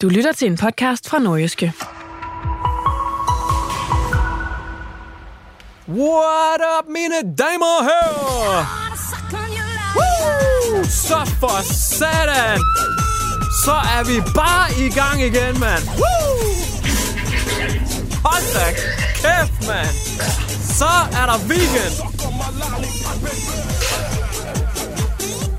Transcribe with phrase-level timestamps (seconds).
[0.00, 1.72] Du lytter til en podcast fra Nordjyske.
[5.88, 8.64] What up, mine damer og herrer?
[9.96, 10.84] Woo!
[10.84, 12.60] Så for satan!
[13.64, 15.82] Så er vi bare i gang igen, mand.
[15.88, 16.50] Woo!
[18.24, 18.66] Hold da
[19.14, 19.94] kæft, mand.
[20.78, 21.94] Så er der weekend.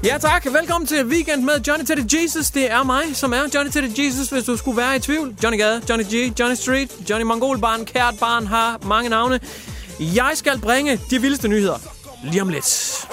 [0.03, 2.51] Ja tak, velkommen til Weekend med Johnny Teddy Jesus.
[2.51, 5.35] Det er mig, som er Johnny Teddy Jesus, hvis du skulle være i tvivl.
[5.43, 9.39] Johnny Gade, Johnny G, Johnny Street, Johnny Mongolbarn, Kært Barn har mange navne.
[9.99, 11.77] Jeg skal bringe de vildeste nyheder
[12.23, 13.07] lige om lidt.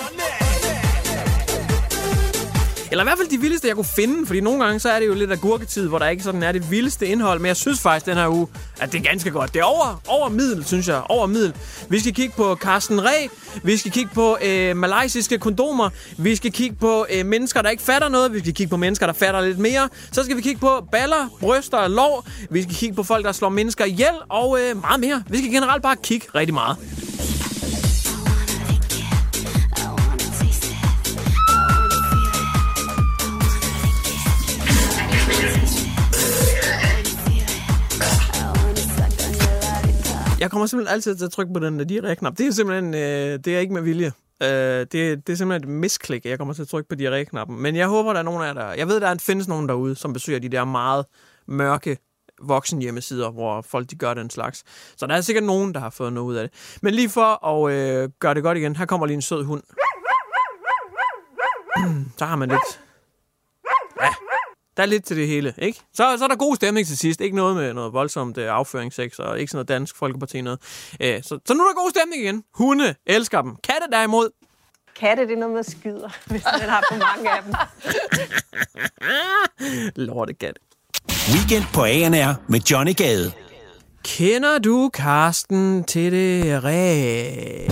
[2.90, 5.06] Eller i hvert fald de vildeste, jeg kunne finde, fordi nogle gange så er det
[5.06, 7.80] jo lidt af gurketid, hvor der ikke sådan er det vildeste indhold, men jeg synes
[7.80, 8.46] faktisk den her uge,
[8.80, 9.54] at det er ganske godt.
[9.54, 11.02] Det er over, over middel, synes jeg.
[11.08, 11.54] Over middel.
[11.88, 13.28] Vi skal kigge på Carsten Re,
[13.62, 17.82] vi skal kigge på øh, malaysiske kondomer, vi skal kigge på øh, mennesker, der ikke
[17.82, 20.60] fatter noget, vi skal kigge på mennesker, der fatter lidt mere, så skal vi kigge
[20.60, 24.58] på baller, bryster og lov, vi skal kigge på folk, der slår mennesker ihjel, og
[24.60, 25.22] øh, meget mere.
[25.28, 26.76] Vi skal generelt bare kigge rigtig meget.
[40.58, 42.34] Kommer simpelthen altid til at trykke på den der diarré-knap.
[42.38, 44.12] Det er simpelthen øh, det er ikke med vilje.
[44.42, 47.56] Øh, det, det er simpelthen et misklik, at jeg kommer til at trykke på diarré-knappen.
[47.56, 48.72] Men jeg håber, der er nogen af jer, der...
[48.72, 51.06] Jeg ved, der findes nogen derude, som besøger de der meget
[51.48, 51.98] mørke
[52.42, 54.64] voksen hjemmesider, hvor folk de gør den slags.
[54.96, 56.78] Så der er sikkert nogen, der har fået noget ud af det.
[56.82, 59.62] Men lige for at øh, gøre det godt igen, her kommer lige en sød hund.
[62.18, 62.80] Så har man lidt...
[64.02, 64.08] Ja,
[64.78, 65.80] der er lidt til det hele, ikke?
[65.94, 67.20] Så, så er der god stemning til sidst.
[67.20, 70.58] Ikke noget med noget voldsomt øh, afføringssex, og ikke sådan noget dansk folkeparti noget.
[71.00, 72.44] Øh, så, så nu er der god stemning igen.
[72.54, 73.56] Hunde elsker dem.
[73.56, 74.30] Katte derimod,
[75.00, 77.54] Katte, det er noget med skyder, hvis man har for mange af dem.
[80.06, 80.58] lortekat.
[81.34, 83.32] Weekend på ANR med Johnny Gade.
[84.04, 87.66] Kender du Karsten til det ræ?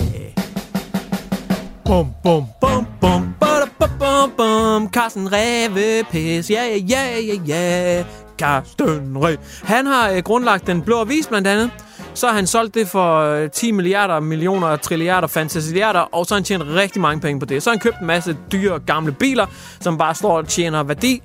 [1.85, 3.46] Bum, bum, bum, bum, bada,
[3.89, 4.89] bum, bum, bum.
[4.89, 8.03] Carsten Rævepis, ja, ja, ja, ja, ja.
[8.37, 9.37] Carsten Ræve.
[9.63, 11.71] Han har øh, grundlagt Den Blå Avis blandt andet.
[12.13, 16.39] Så har han solgt det for øh, 10 milliarder, millioner, trilliarder, fantasiliarder, og så har
[16.39, 17.63] han tjent rigtig mange penge på det.
[17.63, 19.45] Så har han købt en masse dyre, gamle biler,
[19.79, 21.21] som bare står og tjener værdi.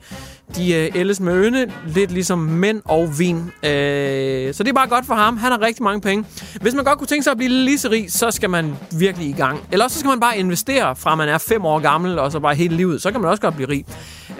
[0.57, 3.37] De øh, ældes med øne, lidt ligesom mænd og vin.
[3.37, 5.37] Øh, så det er bare godt for ham.
[5.37, 6.25] Han har rigtig mange penge.
[6.61, 9.29] Hvis man godt kunne tænke sig at blive lige så rig, så skal man virkelig
[9.29, 9.61] i gang.
[9.73, 12.55] Eller så skal man bare investere, fra man er fem år gammel, og så bare
[12.55, 13.03] hele livet.
[13.03, 13.85] Så kan man også godt blive rig.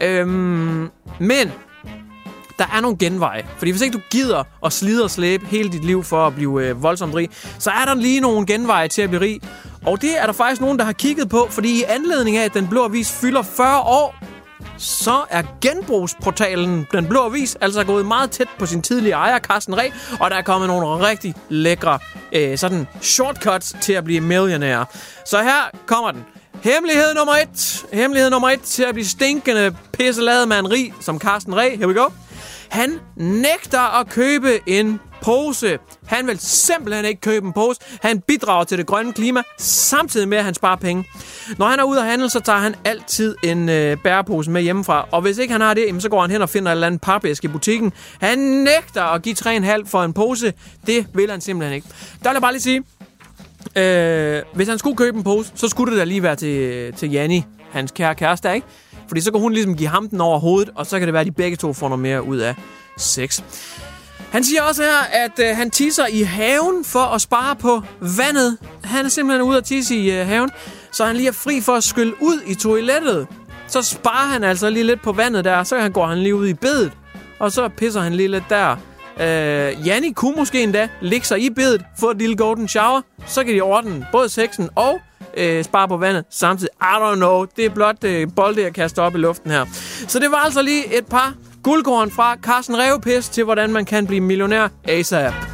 [0.03, 0.29] Øh,
[1.19, 1.53] men
[2.59, 3.47] der er nogle genveje.
[3.59, 6.67] Fordi hvis ikke du gider at slide og slæbe hele dit liv for at blive
[6.69, 9.41] øh, voldsomt rig, så er der lige nogle genveje til at blive rig.
[9.87, 12.55] Og det er der faktisk nogen, der har kigget på, fordi i anledning af, at
[12.55, 14.15] Den Blå Avis fylder 40 år,
[14.79, 19.79] så er genbrugsportalen Den Blå Avis altså gået meget tæt på sin tidlige ejer, Carsten
[19.79, 21.99] Re, og der er kommet nogle rigtig lækre
[22.33, 24.85] øh, sådan shortcuts til at blive millionær.
[25.27, 26.25] Så her kommer den.
[26.63, 27.85] Hemmelighed nummer et.
[27.93, 31.77] Hemmelighed nummer et til at blive stinkende pisseladet med en rig som Carsten Re.
[31.77, 32.09] Here we go.
[32.69, 35.79] Han nægter at købe en pose.
[36.07, 37.81] Han vil simpelthen ikke købe en pose.
[38.03, 41.05] Han bidrager til det grønne klima, samtidig med, at han sparer penge.
[41.59, 45.09] Når han er ude at handle, så tager han altid en øh, bærepose med hjemmefra.
[45.11, 46.87] Og hvis ikke han har det, jamen, så går han hen og finder et eller
[46.87, 47.93] andet papæske i butikken.
[48.21, 50.53] Han nægter at give 3,5 for en pose.
[50.87, 51.89] Det vil han simpelthen ikke.
[52.23, 52.83] Der vil jeg bare lige sige,
[53.77, 57.11] øh, hvis han skulle købe en pose, så skulle det da lige være til, til
[57.11, 58.67] Janni, hans kære kæreste, ikke?
[59.09, 61.21] Fordi så kan hun ligesom give ham den over hovedet, og så kan det være,
[61.21, 62.55] at de begge to får noget mere ud af
[62.99, 63.43] sex.
[64.31, 68.59] Han siger også her, at øh, han tisser i haven for at spare på vandet.
[68.85, 70.51] Han er simpelthen ude at tisse i øh, haven,
[70.93, 73.27] så han lige er fri for at skylle ud i toilettet.
[73.69, 76.49] så sparer han altså lige lidt på vandet der, så han går han lige ud
[76.49, 76.93] i bedet,
[77.39, 78.77] og så pisser han lige lidt der.
[79.21, 83.45] Øh, Janni kunne måske endda ligge sig i bedet, få et lille golden shower, så
[83.45, 85.01] kan de ordne både sexen og
[85.37, 86.71] øh, spare på vandet samtidig.
[86.83, 89.67] I don't know, det er blot øh, bolde, jeg kaster op i luften her.
[90.09, 94.07] Så det var altså lige et par guldkorn fra Carsten Revepis til, hvordan man kan
[94.07, 95.52] blive millionær ASAP.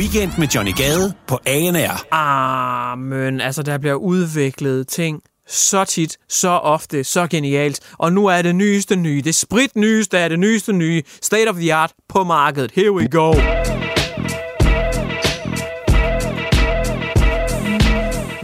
[0.00, 2.14] Weekend med Johnny Gade på ANR.
[2.14, 7.80] Ah, men altså, der bliver udviklet ting så tit, så ofte, så genialt.
[7.98, 11.56] Og nu er det nyeste nye, det sprit nyeste er det nyeste nye, state of
[11.56, 12.70] the art på markedet.
[12.74, 13.32] Here we go.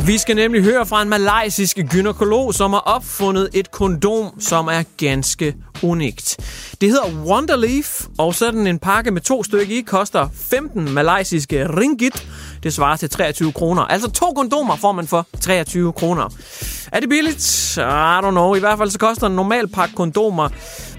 [0.06, 4.82] Vi skal nemlig høre fra en malaysisk gynekolog, som har opfundet et kondom, som er
[4.96, 6.36] ganske unikt.
[6.80, 12.26] Det hedder Wonderleaf, og sådan en pakke med to stykker i koster 15 malaysiske ringgit.
[12.62, 13.82] Det svarer til 23 kroner.
[13.82, 16.28] Altså to kondomer får man for 23 kroner.
[16.92, 17.76] Er det billigt?
[17.76, 18.54] I don't know.
[18.54, 20.48] I hvert fald så koster en normal pakke kondomer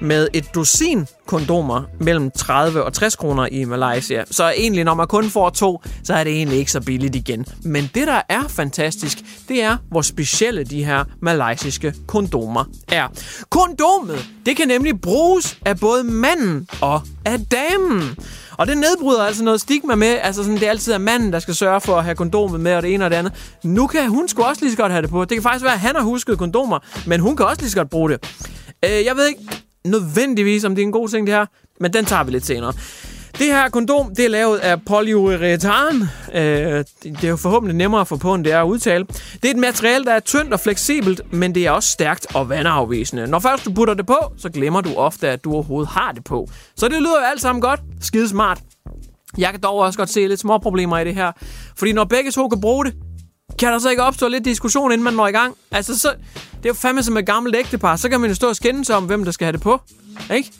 [0.01, 4.24] med et dusin kondomer mellem 30 og 60 kroner i Malaysia.
[4.31, 7.45] Så egentlig, når man kun får to, så er det egentlig ikke så billigt igen.
[7.63, 9.18] Men det, der er fantastisk,
[9.48, 13.07] det er, hvor specielle de her malaysiske kondomer er.
[13.50, 18.16] Kondomet, det kan nemlig bruges af både manden og af damen.
[18.57, 21.39] Og det nedbryder altså noget stigma med, altså sådan, det er altid er manden, der
[21.39, 23.33] skal sørge for at have kondomet med, og det ene og det andet.
[23.63, 25.25] Nu kan hun sgu også lige så godt have det på.
[25.25, 27.77] Det kan faktisk være, at han har husket kondomer, men hun kan også lige så
[27.77, 28.19] godt bruge det.
[28.86, 29.42] Øh, jeg ved ikke
[29.86, 31.45] nødvendigvis, om det er en god ting, det her,
[31.80, 32.74] men den tager vi lidt senere.
[33.39, 36.01] Det her kondom, det er lavet af polyuretan.
[36.34, 39.06] Øh, det er jo forhåbentlig nemmere at få på, end det er at udtale.
[39.34, 42.50] Det er et materiale, der er tyndt og fleksibelt, men det er også stærkt og
[42.50, 43.28] vandafvisende.
[43.28, 46.24] Når først du putter det på, så glemmer du ofte, at du overhovedet har det
[46.24, 46.50] på.
[46.75, 47.80] Så det lyder jo alt sammen godt.
[48.01, 48.60] Skide smart.
[49.38, 51.31] Jeg kan dog også godt se lidt små problemer i det her.
[51.78, 52.94] Fordi når begge to kan bruge det,
[53.60, 55.56] kan der så ikke opstå lidt diskussion, inden man når i gang?
[55.72, 57.95] Altså, så, det er jo fandme som et gammelt ægtepar.
[57.95, 59.81] Så kan man jo stå og skændes om, hvem der skal have det på.
[60.33, 60.51] Ikke?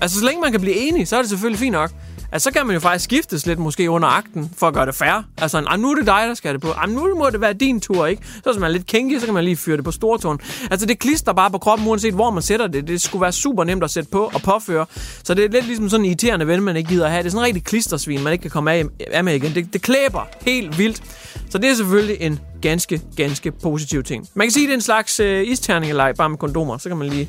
[0.00, 1.90] Altså, så længe man kan blive enige, så er det selvfølgelig fint nok.
[2.32, 4.94] Altså, så kan man jo faktisk skiftes lidt måske under akten, for at gøre det
[4.94, 5.24] fair.
[5.38, 6.72] Altså, ah, nu er det dig, der skal have det på.
[6.72, 8.22] Ah, nu må det være din tur, ikke?
[8.26, 10.40] Så hvis man er lidt kinky, så kan man lige fyre det på stortåen.
[10.70, 12.88] Altså, det klister bare på kroppen, uanset hvor man sætter det.
[12.88, 14.86] Det skulle være super nemt at sætte på og påføre.
[15.24, 17.22] Så det er lidt ligesom sådan en irriterende ven, man ikke gider at have.
[17.22, 19.54] Det er sådan en rigtig klistersvin, man ikke kan komme af, af med igen.
[19.54, 21.02] Det, det klæber helt vildt.
[21.50, 24.28] Så det er selvfølgelig en ganske, ganske positiv ting.
[24.34, 26.78] Man kan sige, at det er en slags øh, isterningeleg, bare med kondomer.
[26.78, 27.28] Så kan man lige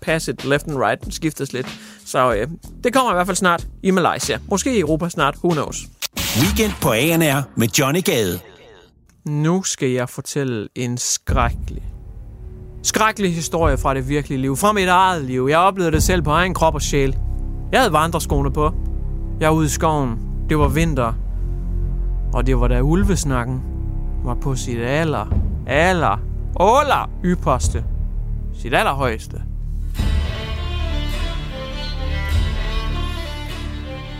[0.00, 1.66] passe it left and right, skiftes lidt.
[2.06, 2.48] Så øh,
[2.84, 4.38] det kommer i hvert fald snart i Malaysia.
[4.50, 5.86] Måske i Europa snart, who knows.
[6.40, 8.38] Weekend på ANR med Johnny Gade.
[9.24, 11.82] Nu skal jeg fortælle en skrækkelig,
[12.82, 14.56] skrækkelig historie fra det virkelige liv.
[14.56, 15.46] Fra mit eget liv.
[15.50, 17.18] Jeg oplevede det selv på egen krop og sjæl.
[17.72, 18.72] Jeg havde vandreskoene på.
[19.40, 20.18] Jeg var ude i skoven.
[20.48, 21.12] Det var vinter.
[22.32, 23.62] Og det var da ulvesnakken
[24.24, 25.26] var på sit aller,
[25.66, 26.18] aller,
[26.60, 27.84] aller ypperste.
[28.54, 29.42] Sit allerhøjeste.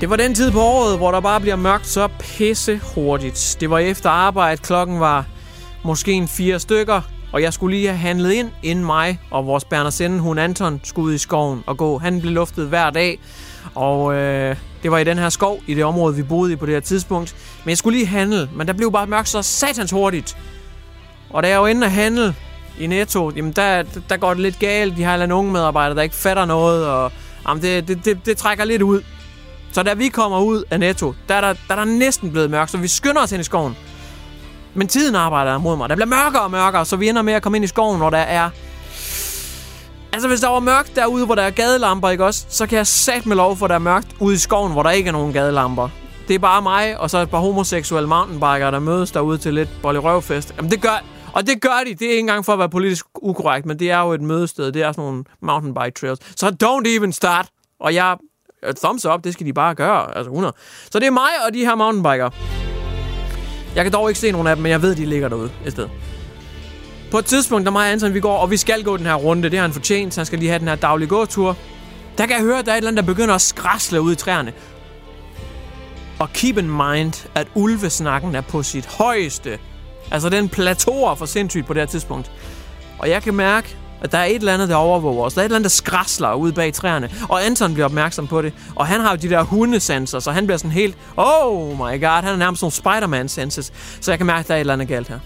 [0.00, 3.56] Det var den tid på året, hvor der bare bliver mørkt så pisse hurtigt.
[3.60, 5.24] Det var efter arbejde, klokken var
[5.84, 7.00] måske en fire stykker,
[7.32, 11.06] og jeg skulle lige have handlet ind, inden mig og vores Bernersende, hun Anton, skulle
[11.06, 11.98] ud i skoven og gå.
[11.98, 13.18] Han blev luftet hver dag,
[13.74, 16.66] og øh, det var i den her skov, i det område, vi boede i på
[16.66, 17.36] det her tidspunkt.
[17.64, 20.36] Men jeg skulle lige handle, men der blev bare mørkt så satans hurtigt.
[21.30, 22.34] Og da jeg var inde at handle
[22.78, 24.96] i Netto, jamen der, der går det lidt galt.
[24.96, 27.12] De har en unge medarbejder, der ikke fatter noget, og
[27.48, 29.02] jamen det, det, det, det trækker lidt ud.
[29.76, 32.50] Så da vi kommer ud af Netto, der er der, der, er der næsten blevet
[32.50, 33.76] mørkt, så vi skynder os ind i skoven.
[34.74, 35.88] Men tiden arbejder mod mig.
[35.88, 38.10] Der bliver mørkere og mørkere, så vi ender med at komme ind i skoven, hvor
[38.10, 38.50] der er...
[40.12, 42.46] Altså, hvis der var mørkt derude, hvor der er gadelamper, ikke også?
[42.48, 44.82] Så kan jeg sat med lov for, at der er mørkt ude i skoven, hvor
[44.82, 45.88] der ikke er nogen gadelamper.
[46.28, 49.68] Det er bare mig, og så et par homoseksuelle mountainbikere, der mødes derude til lidt
[49.82, 50.54] bollerøvfest.
[50.56, 51.04] Jamen, det gør...
[51.32, 51.94] Og det gør de.
[51.94, 54.72] Det er ikke engang for at være politisk ukorrekt, men det er jo et mødested.
[54.72, 56.20] Det er sådan nogle mountainbike trails.
[56.36, 57.48] Så don't even start.
[57.80, 58.16] Og jeg
[58.66, 60.16] Øh, thumbs up, det skal de bare gøre.
[60.16, 60.54] Altså 100.
[60.90, 62.30] Så det er mig og de her mountainbikere.
[63.74, 65.72] Jeg kan dog ikke se nogen af dem, men jeg ved, de ligger derude et
[65.72, 65.88] sted.
[67.10, 69.14] På et tidspunkt, der mig og Anton, vi går, og vi skal gå den her
[69.14, 69.50] runde.
[69.50, 71.56] Det har han fortjent, så han skal lige have den her daglige gåtur.
[72.18, 74.12] Der kan jeg høre, at der er et eller andet, der begynder at skrasle ud
[74.12, 74.52] i træerne.
[76.18, 79.58] Og keep in mind, at ulvesnakken er på sit højeste.
[80.10, 82.30] Altså, den plateauer for sindssygt på det her tidspunkt.
[82.98, 85.34] Og jeg kan mærke, at der er et eller andet, der overvåger os.
[85.34, 87.10] Der er et eller andet, der skrasler ude bag træerne.
[87.28, 88.52] Og Anton bliver opmærksom på det.
[88.74, 90.96] Og han har jo de der hundesenser, så han bliver sådan helt...
[91.16, 93.72] Oh my god, han er nærmest nogle Spider-Man senses.
[94.00, 95.18] Så jeg kan mærke, at der er et eller andet galt her.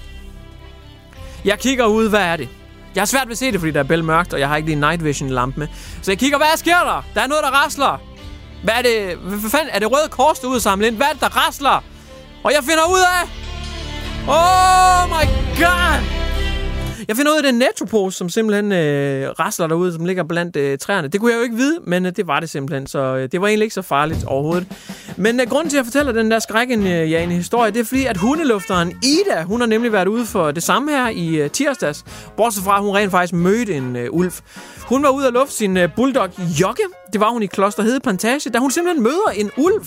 [1.44, 2.48] Jeg kigger ud, hvad er det?
[2.94, 4.66] Jeg har svært ved at se det, fordi der er bælmørkt, og jeg har ikke
[4.66, 5.68] lige en night vision lampe med.
[6.02, 7.04] Så jeg kigger, hvad sker der?
[7.14, 8.00] Der er noget, der rasler.
[8.64, 9.16] Hvad er det?
[9.16, 9.68] Hvad fanden?
[9.72, 10.96] Er det røde kors, der ud samlet ind?
[10.96, 11.84] Hvad er det, der rasler?
[12.44, 13.22] Og jeg finder ud af...
[14.28, 15.24] Oh my
[15.58, 16.29] god!
[17.10, 20.56] Jeg finder ud af, den det Netropose, som simpelthen øh, rasler derude, som ligger blandt
[20.56, 21.08] øh, træerne.
[21.08, 23.40] Det kunne jeg jo ikke vide, men øh, det var det simpelthen, så øh, det
[23.40, 24.66] var egentlig ikke så farligt overhovedet.
[25.16, 27.80] Men øh, grunden til, at jeg fortæller den der skrækken, øh, ja, en historie, det
[27.80, 31.36] er fordi, at hundelufteren Ida, hun har nemlig været ude for det samme her i
[31.36, 32.04] øh, tirsdags,
[32.36, 34.32] bortset fra, at hun rent faktisk mødte en øh, ulv.
[34.78, 36.28] Hun var ude at lufte sin øh, bulldog
[36.60, 36.82] Jokke.
[37.12, 39.84] Det var hun i Kloster Hede Plantage, da hun simpelthen møder en ulv.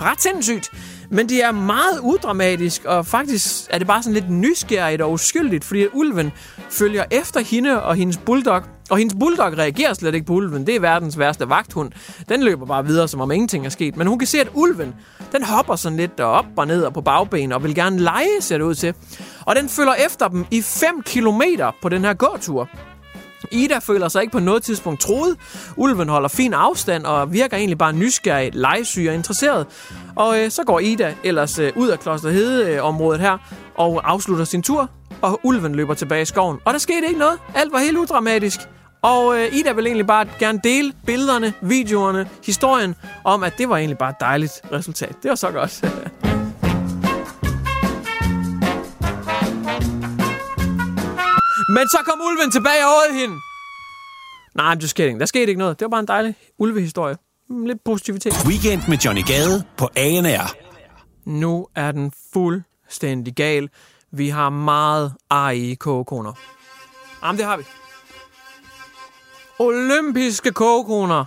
[0.00, 0.70] Ret sindssygt.
[1.12, 5.64] Men det er meget udramatisk, og faktisk er det bare sådan lidt nysgerrigt og uskyldigt,
[5.64, 6.32] fordi ulven
[6.70, 8.62] følger efter hende og hendes bulldog.
[8.90, 10.66] Og hendes bulldog reagerer slet ikke på ulven.
[10.66, 11.92] Det er verdens værste vagthund.
[12.28, 13.96] Den løber bare videre, som om ingenting er sket.
[13.96, 14.94] Men hun kan se, at ulven,
[15.32, 18.58] den hopper sådan lidt op og ned og på bagben og vil gerne lege, ser
[18.58, 18.94] det ud til.
[19.46, 22.68] Og den følger efter dem i 5 kilometer på den her gåtur.
[23.52, 25.36] Ida føler sig ikke på noget tidspunkt troet.
[25.76, 29.66] Ulven holder fin afstand og virker egentlig bare nysgerrig, legesyg og interesseret.
[30.16, 33.38] Og øh, så går Ida ellers øh, ud af Klosterhede-området her
[33.74, 34.90] og afslutter sin tur.
[35.22, 36.58] Og ulven løber tilbage i skoven.
[36.64, 37.38] Og der skete ikke noget.
[37.54, 38.60] Alt var helt udramatisk.
[39.02, 42.94] Og øh, Ida vil egentlig bare gerne dele billederne, videoerne, historien
[43.24, 45.16] om, at det var egentlig bare et dejligt resultat.
[45.22, 45.84] Det var så godt.
[51.76, 53.36] Men så kom ulven tilbage over hende.
[54.54, 55.20] Nej, I'm just kidding.
[55.20, 55.80] Der skete ikke noget.
[55.80, 57.16] Det var bare en dejlig ulvehistorie.
[57.48, 58.32] Mm, Lidt positivitet.
[58.46, 60.54] Weekend med Johnny Gade på ANR.
[61.24, 63.68] Nu er den fuldstændig gal.
[64.12, 66.32] Vi har meget ar i kogekoner.
[67.24, 67.62] Jamen, det har vi.
[69.58, 71.24] Olympiske kogekoner.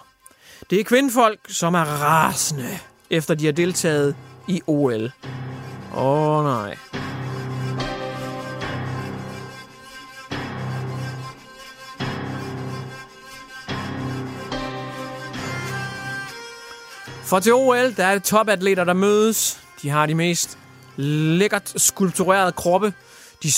[0.69, 4.15] Det er kvindfolk, som er rasende, efter de har deltaget
[4.47, 5.11] i OL.
[5.95, 6.77] Åh oh, nej.
[17.33, 19.59] For til OL, der er det topatleter, der mødes.
[19.81, 20.57] De har de mest
[20.97, 22.93] lækkert skulpturerede kroppe.
[23.43, 23.49] De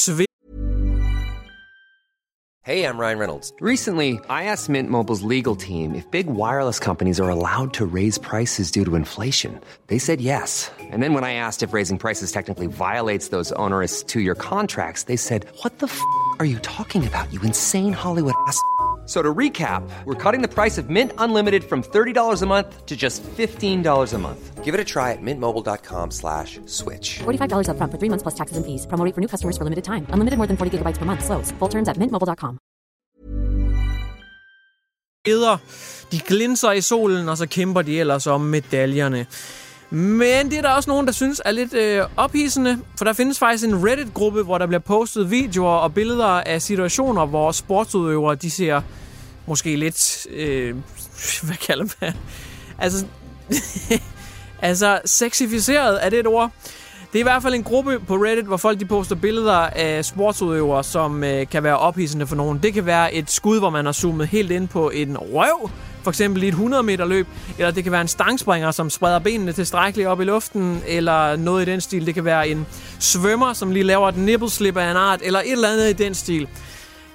[2.66, 3.54] Hey, I'm Ryan Reynolds.
[3.62, 8.18] Recently, I asked Mint Mobile's legal team if big wireless companies are allowed to raise
[8.20, 9.60] prices due to inflation.
[9.88, 10.72] They said yes.
[10.92, 15.04] And then when I asked if raising prices technically violates those onerous two year contracts,
[15.04, 16.00] they said, What the f
[16.40, 18.60] are you talking about, you insane Hollywood ass?
[19.06, 22.86] F- So to recap, we're cutting the price of Mint Unlimited from $30 a month
[22.88, 24.64] to just $15 a month.
[24.66, 27.20] Give it a try at mintmobile.com slash switch.
[27.24, 28.88] $45 upfront for three months plus taxes and fees.
[28.88, 30.08] Promo for new customers for limited time.
[30.10, 31.24] Unlimited more than 40 gigabytes per month.
[31.24, 31.54] Slows.
[31.60, 32.58] Full terms at mintmobile.com.
[35.26, 35.58] billeder.
[36.12, 39.26] De glinser i solen, og så kæmper de ellers om medaljerne.
[39.90, 43.40] Men det er der også nogen, der synes er lidt øh, ophidsende, for der findes
[43.40, 48.52] faktisk en Reddit-gruppe, hvor der bliver postet videoer og billeder af situationer, hvor sportsudøvere, de
[48.52, 48.82] ser
[49.46, 50.76] måske lidt, øh,
[51.46, 52.14] hvad kalder man,
[52.80, 53.06] altså,
[54.70, 56.52] altså sexificeret, er det et ord?
[57.14, 60.06] Det er i hvert fald en gruppe på Reddit, hvor folk de poster billeder af
[60.06, 62.60] sportsudøvere, som øh, kan være ophidsende for nogen.
[62.64, 65.70] Det kan være et skud, hvor man har zoomet helt ind på en røv,
[66.04, 69.20] for eksempel i et 100 meter løb, eller det kan være en stangspringer, som spreder
[69.20, 72.06] benene tilstrækkeligt op i luften, eller noget i den stil.
[72.06, 72.66] Det kan være en
[73.00, 76.16] svømmer, som lige laver et nipple af en art, eller et eller andet i den
[76.16, 76.48] stil.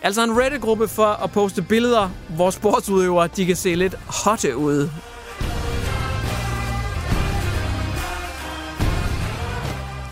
[0.02, 3.94] Altså en Reddit-gruppe for at poste billeder, hvor sportsudøvere de kan se lidt
[4.25, 4.88] hotte ud.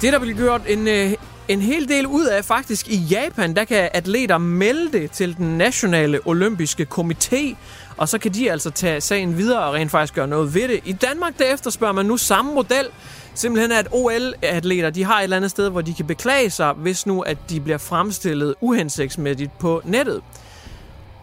[0.01, 1.13] Det, der bliver gjort en, øh,
[1.49, 5.59] en hel del ud af faktisk i Japan, der kan atleter melde det til den
[5.59, 7.57] nationale olympiske komité,
[7.97, 10.81] og så kan de altså tage sagen videre og rent faktisk gøre noget ved det.
[10.85, 12.87] I Danmark, der efterspørger man nu samme model,
[13.35, 17.07] simpelthen at OL-atleter, de har et eller andet sted, hvor de kan beklage sig, hvis
[17.07, 20.23] nu at de bliver fremstillet uhensigtsmæssigt på nettet.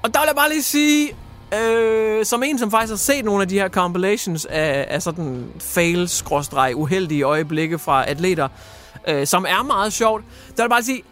[0.03, 1.11] Og der vil jeg bare lige sige,
[1.53, 5.45] øh, som en, som faktisk har set nogle af de her compilations af, af sådan
[5.59, 8.47] fail-uheldige øjeblikke fra atleter,
[9.07, 11.03] øh, som er meget sjovt, der vil jeg bare sige,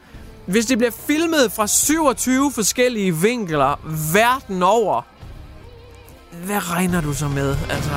[0.46, 3.80] hvis det bliver filmet fra 27 forskellige vinkler
[4.14, 5.02] verden over,
[6.46, 7.56] hvad regner du så med?
[7.70, 7.92] Altså...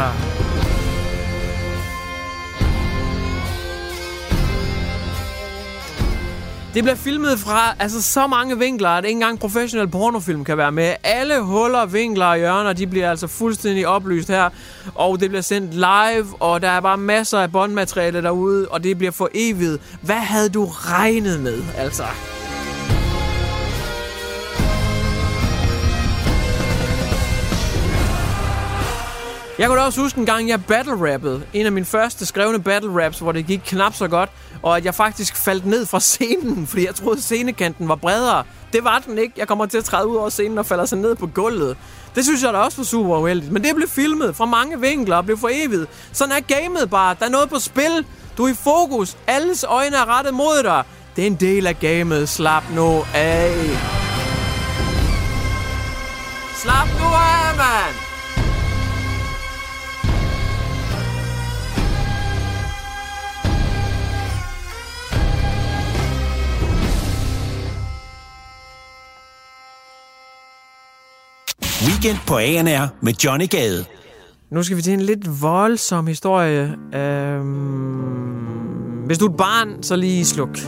[6.76, 10.72] Det bliver filmet fra altså, så mange vinkler, at ikke engang professionel pornofilm kan være
[10.72, 10.94] med.
[11.04, 14.50] Alle huller, vinkler og hjørner, de bliver altså fuldstændig oplyst her.
[14.94, 18.98] Og det bliver sendt live, og der er bare masser af båndmateriale derude, og det
[18.98, 19.82] bliver for evigt.
[20.02, 22.04] Hvad havde du regnet med, altså?
[29.58, 31.42] Jeg kunne da også huske en gang, jeg battle-rappede.
[31.52, 34.30] En af mine første skrevne battle-raps, hvor det gik knap så godt.
[34.62, 38.44] Og at jeg faktisk faldt ned fra scenen, fordi jeg troede, scenekanten var bredere.
[38.72, 39.34] Det var den ikke.
[39.36, 41.76] Jeg kommer til at træde ud over scenen og falder så ned på gulvet.
[42.14, 43.52] Det synes jeg da også var super uheldigt.
[43.52, 45.90] Men det blev filmet fra mange vinkler og blev for evigt.
[46.12, 47.16] Sådan er gamet bare.
[47.18, 48.06] Der er noget på spil.
[48.38, 49.16] Du er i fokus.
[49.26, 50.82] Alles øjne er rettet mod dig.
[51.16, 52.28] Det er en del af gamet.
[52.28, 53.52] Slap nu af.
[56.62, 58.05] Slap nu af, mand!
[71.86, 73.84] Weekend på ANR med Johnny Gade.
[74.50, 76.76] Nu skal vi til en lidt voldsom historie.
[76.94, 77.46] Øhm,
[79.06, 80.58] hvis du er et barn, så lige sluk.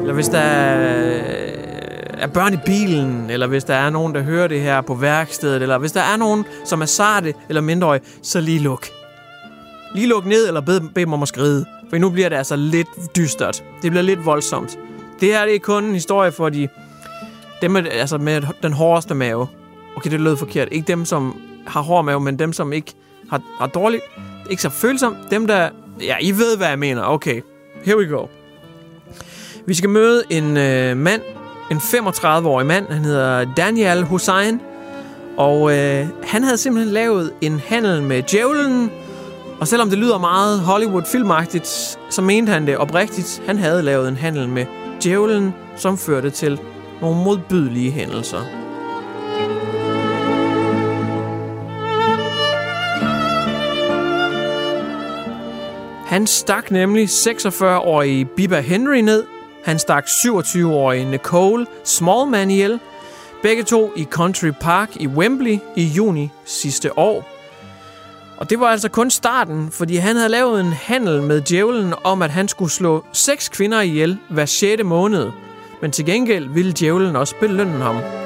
[0.00, 1.22] Eller hvis der øh,
[2.08, 5.62] er børn i bilen, eller hvis der er nogen, der hører det her på værkstedet,
[5.62, 8.86] eller hvis der er nogen, som er sarte eller mindreøje, så lige luk.
[9.94, 11.64] Lige luk ned, eller bed, bed dem om at skride.
[11.90, 13.64] For nu bliver det altså lidt dystert.
[13.82, 14.78] Det bliver lidt voldsomt.
[15.20, 16.68] Det her det er kun en historie for de,
[17.62, 19.46] dem med, altså med den hårdeste mave.
[19.96, 20.68] Okay, det lød forkert.
[20.70, 21.36] Ikke dem, som
[21.66, 22.94] har hård mave, men dem, som ikke
[23.30, 24.02] har, har dårligt,
[24.50, 25.16] ikke så følsom.
[25.30, 25.68] Dem, der...
[26.00, 27.02] Ja, I ved, hvad jeg mener.
[27.02, 27.40] Okay,
[27.84, 28.26] here we go.
[29.66, 31.22] Vi skal møde en øh, mand,
[31.70, 32.86] en 35-årig mand.
[32.90, 34.60] Han hedder Daniel Hussein.
[35.36, 38.90] Og øh, han havde simpelthen lavet en handel med djævlen.
[39.60, 43.42] Og selvom det lyder meget Hollywood-filmagtigt, så mente han det oprigtigt.
[43.46, 44.66] Han havde lavet en handel med
[45.02, 46.60] djævlen, som førte til
[47.00, 48.65] nogle modbydelige hændelser.
[56.06, 59.24] Han stak nemlig 46-årige Biba Henry ned.
[59.64, 62.80] Han stak 27-årige Nicole Smallman ihjel.
[63.42, 67.28] Begge to i Country Park i Wembley i juni sidste år.
[68.36, 72.22] Og det var altså kun starten, fordi han havde lavet en handel med djævlen om,
[72.22, 74.82] at han skulle slå seks kvinder ihjel hver 6.
[74.84, 75.30] måned.
[75.82, 78.25] Men til gengæld ville djævlen også belønne ham.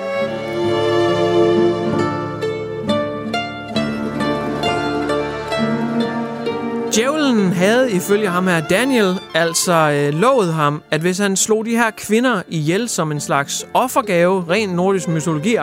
[7.60, 11.90] Havde ifølge ham her Daniel altså øh, lovet ham, at hvis han slog de her
[11.90, 15.56] kvinder ihjel som en slags offergave, ren nordisk mytologi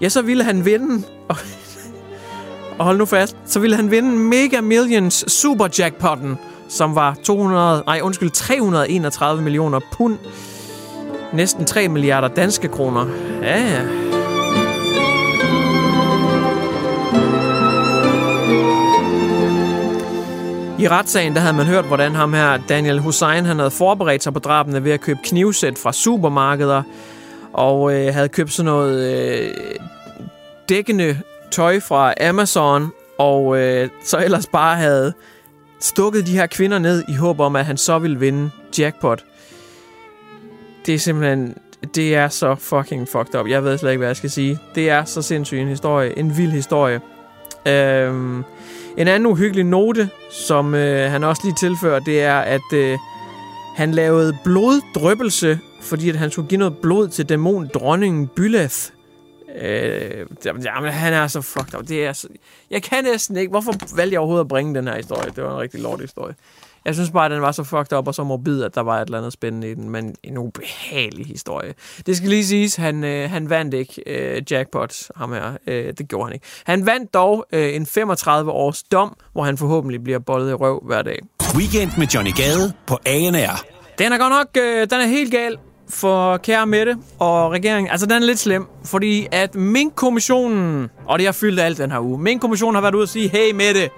[0.00, 1.36] ja, så ville han vinde, og,
[2.78, 7.82] og hold nu fast, så ville han vinde Mega Millions Super Jackpotten, som var 200,
[7.86, 10.18] nej, undskyld, 331 millioner pund.
[11.32, 13.06] Næsten 3 milliarder danske kroner.
[13.42, 14.23] Ja, ja.
[20.78, 24.32] I retssagen der havde man hørt, hvordan ham her, Daniel Hussein, han havde forberedt sig
[24.32, 26.82] på drabene ved at købe knivsæt fra supermarkeder,
[27.52, 29.54] og øh, havde købt sådan noget øh,
[30.68, 35.12] dækkende tøj fra Amazon, og øh, så ellers bare havde
[35.80, 39.24] stukket de her kvinder ned i håb om, at han så ville vinde jackpot.
[40.86, 41.56] Det er simpelthen...
[41.94, 43.48] Det er så fucking fucked up.
[43.48, 44.58] Jeg ved slet ikke, hvad jeg skal sige.
[44.74, 46.18] Det er så sindssygt en historie.
[46.18, 47.00] En vild historie.
[47.66, 48.44] Øhm,
[48.96, 52.98] en anden uhyggelig note, som øh, han også lige tilfører, det er, at øh,
[53.76, 58.76] han lavede bloddrøbelse, fordi at han skulle give noget blod til dæmon dronningen Byleth.
[59.62, 61.88] Øh, jamen, han er så fucked up.
[61.88, 62.28] Det er så,
[62.70, 63.50] jeg kan næsten ikke...
[63.50, 65.32] Hvorfor valgte jeg overhovedet at bringe den her historie?
[65.36, 66.34] Det var en rigtig lort historie.
[66.84, 69.00] Jeg synes bare, at den var så fucked up og så morbid, at der var
[69.00, 71.74] et eller andet spændende i den, men en ubehagelig historie.
[72.06, 75.56] Det skal lige siges, han, øh, han vandt ikke øh, jackpot, ham her.
[75.66, 76.46] Øh, det gjorde han ikke.
[76.64, 80.82] Han vandt dog øh, en 35 års dom, hvor han forhåbentlig bliver bollet i røv
[80.86, 81.18] hver dag.
[81.56, 83.64] Weekend med Johnny Gade på ANR.
[83.98, 87.90] Den er godt nok, øh, den er helt gal for kære Mette og regeringen.
[87.90, 92.00] Altså, den er lidt slem, fordi at Mink-kommissionen, og det har fyldt alt den her
[92.00, 93.90] uge, Mink-kommissionen har været ude og sige, hey Mette,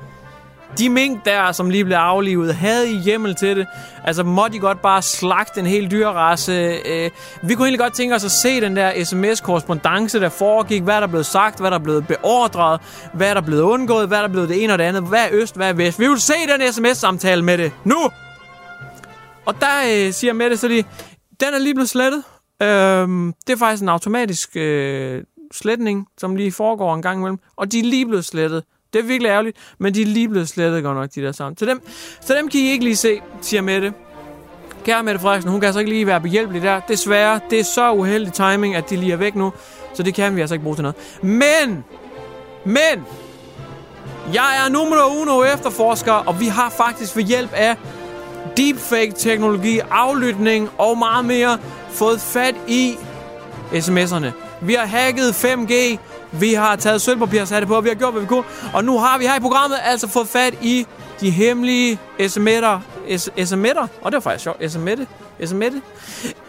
[0.79, 3.67] de mink der, som lige blev aflivet, havde I hjemmel til det?
[4.05, 6.53] Altså, må de godt bare slagte en hel dyrrace?
[6.87, 7.11] Øh,
[7.43, 10.83] vi kunne egentlig godt tænke os at se den der sms-korrespondence, der foregik.
[10.83, 11.59] Hvad er der blevet sagt?
[11.59, 12.81] Hvad er der blevet beordret?
[13.15, 14.09] Hvad er der blevet undgået?
[14.09, 15.03] Hvad er der blevet det ene og det andet?
[15.03, 15.57] Hvad er øst?
[15.57, 15.99] Hvad er vest?
[15.99, 17.73] Vi vil se den sms-samtale med det.
[17.85, 18.11] Nu!
[19.47, 20.85] Og der øh, siger Mette så lige,
[21.41, 22.23] den er lige blevet slettet.
[22.63, 23.09] Øh,
[23.47, 27.39] det er faktisk en automatisk øh, sletning, som lige foregår en gang imellem.
[27.57, 28.65] Og de er lige blevet slettet.
[28.97, 31.59] Det er virkelig ærgerligt, men de er lige blevet slettet godt nok, de der sammen.
[31.59, 31.83] Så dem,
[32.21, 33.93] så dem kan I ikke lige se, siger Mette.
[34.85, 36.81] Kære Mette Frederiksen, hun kan altså ikke lige være behjælpelig der.
[36.81, 39.53] Desværre, det er så uheldig timing, at de lige er væk nu.
[39.95, 40.97] Så det kan vi altså ikke bruge til noget.
[41.23, 41.85] Men,
[42.65, 43.05] men,
[44.35, 47.77] jeg er nummer uno efterforsker, og vi har faktisk ved hjælp af
[48.57, 51.59] deepfake-teknologi, aflytning og meget mere
[51.91, 52.97] fået fat i
[53.73, 54.31] sms'erne.
[54.61, 55.99] Vi har hacket 5G,
[56.33, 58.45] vi har taget sølvpapir og sat det på, og vi har gjort, hvad vi kunne.
[58.75, 60.87] Og nu har vi her i programmet altså fået fat i
[61.21, 62.79] de hemmelige sms'er.
[63.41, 63.87] sms'er?
[64.03, 64.61] Og det var faktisk sjovt.
[64.61, 65.07] sms'er.
[65.41, 65.81] sms'er.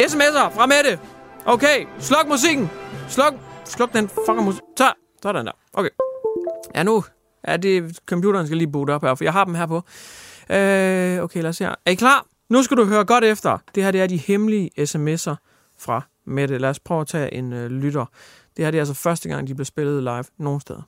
[0.02, 1.00] sms'er fra Mette.
[1.46, 2.70] Okay, sluk musikken.
[3.10, 3.34] Sluk,
[3.66, 4.62] sluk den fucking musik.
[4.78, 5.52] Så, så er den der.
[5.74, 5.90] Okay.
[6.76, 7.04] Ja, nu
[7.44, 8.00] er det...
[8.10, 9.76] Computeren skal lige boot op her, for jeg har dem her på.
[10.50, 11.76] Øh, okay, lad os se her.
[11.86, 12.26] Er I klar?
[12.50, 13.58] Nu skal du høre godt efter.
[13.76, 15.36] Det her det er de hemmelige sms'er
[15.80, 16.58] fra Mette.
[16.58, 18.06] Lad os prøve at tage en øh, lytter.
[18.58, 20.82] Det her det er altså første gang, de bliver spillet live nogen steder.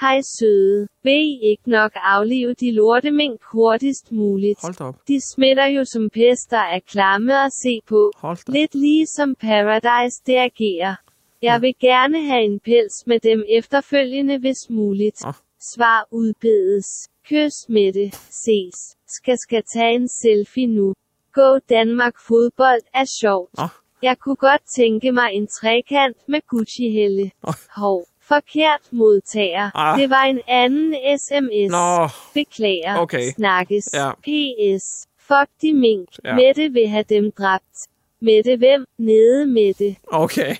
[0.00, 0.88] Hej søde.
[1.02, 4.58] Vil I ikke nok aflive de lorte mink hurtigst muligt?
[4.62, 4.96] Hold op.
[5.08, 8.12] De smitter jo som pester af klamme at se på.
[8.16, 8.52] Hold.
[8.52, 10.94] Lidt ligesom Paradise det agerer.
[11.42, 15.24] Jeg vil gerne have en pels med dem efterfølgende, hvis muligt.
[15.24, 15.34] Ah.
[15.74, 16.86] Svar udbedes.
[17.24, 18.14] Kys med det.
[18.14, 18.96] Ses.
[19.08, 20.94] Skal skal tage en selfie nu.
[21.32, 23.54] Gå Danmark fodbold er sjovt.
[23.58, 23.68] Ah.
[24.02, 27.30] Jeg kunne godt tænke mig en trekant med Gucci-helle.
[27.48, 27.54] Ah.
[27.76, 28.04] Hov.
[28.22, 29.70] Forkert modtager.
[29.74, 30.00] Ah.
[30.00, 31.70] Det var en anden sms.
[31.70, 32.96] Nå, Beklager.
[32.96, 33.32] Okay.
[33.32, 33.88] Snakkes.
[33.94, 34.10] Ja.
[34.12, 35.06] PS.
[35.18, 36.08] Fuck de mink.
[36.24, 36.34] Ja.
[36.34, 37.88] Mette vil have dem dræbt.
[38.22, 38.84] Mette hvem?
[38.98, 39.96] Nede Mette.
[40.06, 40.56] okay.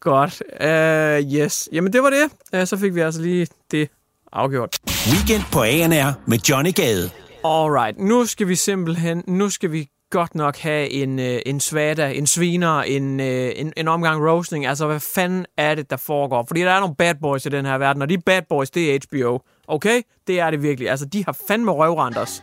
[0.00, 0.42] Godt.
[0.60, 1.68] Uh, yes.
[1.72, 2.60] Jamen, det var det.
[2.60, 3.88] Uh, så fik vi altså lige det
[4.32, 4.78] afgjort.
[5.12, 7.10] Weekend på ANR med Johnny Gade.
[7.44, 12.10] Alright, nu skal vi simpelthen, nu skal vi godt nok have en, øh, en svada,
[12.10, 14.66] en sviner, en, øh, en, en omgang roasting.
[14.66, 16.44] Altså, hvad fanden er det, der foregår?
[16.48, 18.94] Fordi der er nogle bad boys i den her verden, og de bad boys, det
[18.94, 19.40] er HBO.
[19.68, 20.02] Okay?
[20.26, 20.90] Det er det virkelig.
[20.90, 22.42] Altså, de har fandme røvrendt os.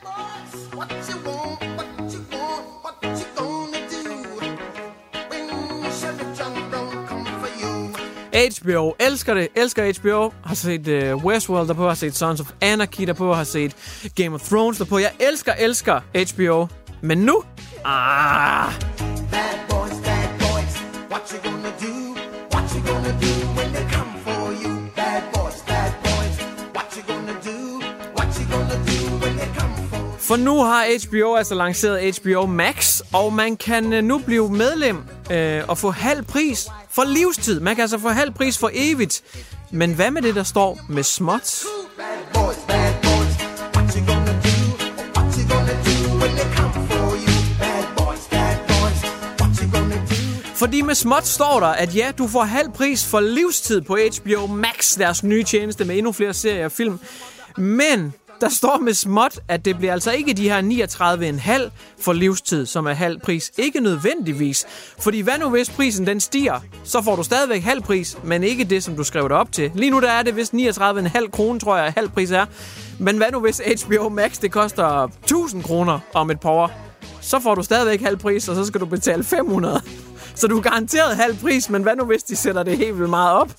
[8.61, 10.31] HBO, elsker det, elsker HBO.
[10.45, 13.75] Har set uh, Westworld derpå, har set Sons of Anarchy derpå, har set
[14.15, 14.97] Game of Thrones derpå.
[14.97, 15.99] Jeg elsker, elsker
[16.35, 16.67] HBO.
[17.03, 17.43] Men nu?
[17.85, 18.71] Ah,
[19.31, 20.73] Bad boys, bad boys,
[21.11, 21.93] what you gonna do?
[22.53, 24.71] What you gonna do when they come for you?
[24.95, 26.35] Bad boys, bad boys,
[26.75, 27.59] what you gonna do?
[28.17, 30.17] What you gonna do when they come for you?
[30.19, 34.97] For nu har HBO altså lanceret HBO Max, og man kan øh, nu blive medlem
[35.31, 37.59] øh, og få halv pris for livstid.
[37.59, 39.21] Man kan altså få halv pris for evigt.
[39.71, 41.63] Men hvad med det, der står med småt?
[50.63, 54.47] Fordi med småt står der, at ja, du får halv pris for livstid på HBO
[54.47, 56.99] Max, deres nye tjeneste med endnu flere serier og film.
[57.57, 60.61] Men der står med småt, at det bliver altså ikke de her
[61.67, 61.69] 39,5
[62.01, 63.51] for livstid, som er halv pris.
[63.57, 64.65] Ikke nødvendigvis.
[64.99, 68.63] Fordi hvad nu hvis prisen den stiger, så får du stadigvæk halv pris, men ikke
[68.63, 69.71] det, som du skrev det op til.
[69.75, 72.45] Lige nu der er det vist 39,5 kroner, tror jeg, halv pris er.
[72.99, 76.71] Men hvad nu hvis HBO Max det koster 1000 kroner om et par år?
[77.21, 79.81] Så får du stadigvæk halv pris, og så skal du betale 500.
[80.35, 83.09] Så du er garanteret halv pris, men hvad nu hvis de sætter det helt vildt
[83.09, 83.49] meget op?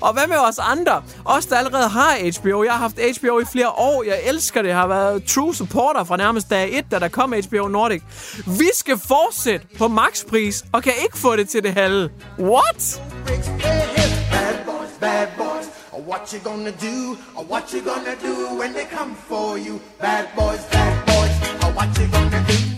[0.00, 1.02] Og hvad med os andre?
[1.24, 2.64] Os, der allerede har HBO.
[2.64, 4.02] Jeg har haft HBO i flere år.
[4.02, 4.68] Jeg elsker det.
[4.68, 8.02] Jeg har været true supporter fra nærmest dag 1, da der kom HBO Nordic.
[8.46, 12.10] Vi skal fortsætte på makspris, og kan ikke få det til det halve.
[12.38, 13.02] What?
[13.26, 15.66] Bad boys, bad boys,
[16.08, 17.16] what you gonna do?
[17.52, 19.80] What you gonna do when they come for you?
[20.00, 20.99] Bad boys, bad boys,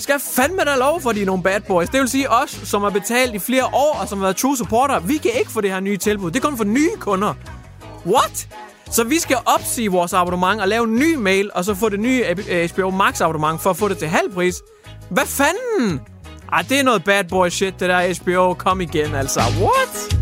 [0.00, 1.88] skal fandme da lov for, de er nogle bad boys.
[1.88, 4.56] Det vil sige os, som har betalt i flere år, og som har været true
[4.56, 5.00] supporter.
[5.00, 6.30] Vi kan ikke få det her nye tilbud.
[6.30, 7.34] Det er kun for nye kunder.
[8.06, 8.48] What?
[8.90, 12.00] Så vi skal opsige vores abonnement og lave en ny mail, og så få det
[12.00, 12.24] nye
[12.74, 14.54] HBO Max abonnement for at få det til halv pris.
[15.10, 16.00] Hvad fanden?
[16.52, 18.54] Ej, det er noget bad boy shit, det der HBO.
[18.54, 19.40] Kom igen, altså.
[19.40, 20.21] What?